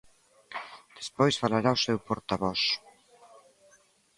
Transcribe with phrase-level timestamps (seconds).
[0.99, 2.61] Despois falará o seu portavoz.